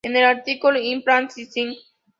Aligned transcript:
En 0.03 0.15
el 0.17 0.23
artículo 0.25 0.79
"In 0.79 1.03
Plane 1.03 1.29
Sight? 1.29 1.77